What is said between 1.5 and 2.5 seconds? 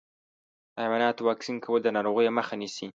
کول د ناروغیو